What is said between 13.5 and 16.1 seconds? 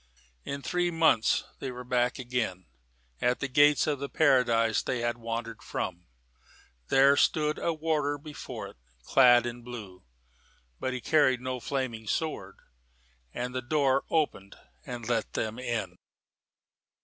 the door opened and let them in.